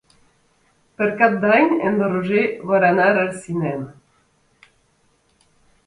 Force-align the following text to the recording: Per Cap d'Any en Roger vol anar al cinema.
Per 1.01 1.09
Cap 1.19 1.35
d'Any 1.43 1.69
en 1.89 2.01
Roger 2.07 2.47
vol 2.73 2.89
anar 2.91 3.07
al 3.13 3.31
cinema. 3.45 4.69